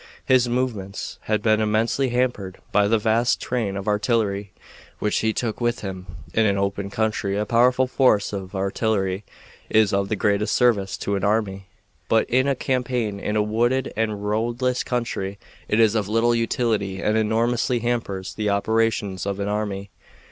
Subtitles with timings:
[0.25, 4.51] His movements had been immensely hampered by the vast train of artillery
[4.97, 6.07] which he took with him.
[6.33, 9.23] In an open country a powerful force of artillery
[9.69, 11.67] is of the greatest service to an army,
[12.09, 15.37] but in a campaign in a wooded and roadless country
[15.67, 19.91] it is of little utility and enormously hampers the operations of an army.